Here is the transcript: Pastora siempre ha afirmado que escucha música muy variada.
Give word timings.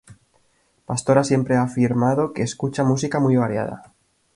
Pastora 0.91 1.23
siempre 1.23 1.57
ha 1.57 1.61
afirmado 1.61 2.33
que 2.33 2.41
escucha 2.41 2.83
música 2.83 3.19
muy 3.19 3.35
variada. 3.35 3.93